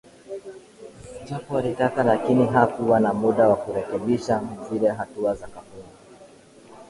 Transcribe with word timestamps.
Japo 1.25 1.57
alitaka 1.57 2.03
lakini 2.03 2.45
hakuwa 2.47 2.99
na 2.99 3.13
muda 3.13 3.47
wa 3.49 3.55
kurekebisha 3.55 4.41
zile 4.71 4.89
hatua 4.89 5.35
sakafuni 5.35 5.89